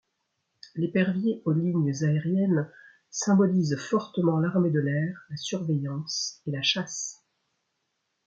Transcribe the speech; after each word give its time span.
L'épervier 0.73 1.43
aux 1.45 1.51
lignes 1.51 1.93
aériennes 2.03 2.67
symbolise 3.11 3.75
fortement 3.77 4.39
l'Armée 4.39 4.71
de 4.71 4.79
l'air, 4.79 5.15
la 5.29 5.37
surveillance 5.37 6.41
et 6.47 6.51
la 6.51 6.63
chasse. 6.63 7.21